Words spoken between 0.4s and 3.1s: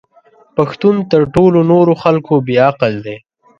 پښتون تر ټولو نورو خلکو بې عقل